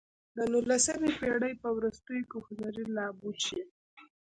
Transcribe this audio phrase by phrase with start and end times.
[0.35, 3.61] د نولسمې پېړۍ په وروستیو کې هنري لابوچي.